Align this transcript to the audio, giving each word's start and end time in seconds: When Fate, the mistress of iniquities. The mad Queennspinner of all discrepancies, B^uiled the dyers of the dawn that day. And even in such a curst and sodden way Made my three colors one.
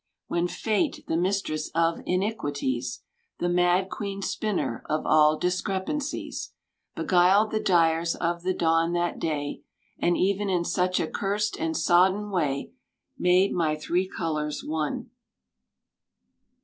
When 0.25 0.47
Fate, 0.47 1.03
the 1.07 1.15
mistress 1.15 1.69
of 1.75 1.99
iniquities. 2.07 3.03
The 3.37 3.49
mad 3.49 3.87
Queennspinner 3.91 4.81
of 4.89 5.05
all 5.05 5.37
discrepancies, 5.37 6.53
B^uiled 6.97 7.51
the 7.51 7.59
dyers 7.59 8.15
of 8.15 8.41
the 8.41 8.55
dawn 8.55 8.93
that 8.93 9.19
day. 9.19 9.61
And 9.99 10.17
even 10.17 10.49
in 10.49 10.65
such 10.65 10.99
a 10.99 11.05
curst 11.05 11.55
and 11.59 11.77
sodden 11.77 12.31
way 12.31 12.71
Made 13.19 13.53
my 13.53 13.75
three 13.75 14.07
colors 14.09 14.63
one. 14.63 15.11